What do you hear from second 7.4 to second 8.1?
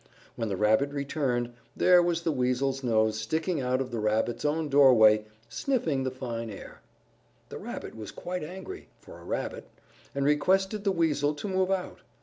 The Rabbit was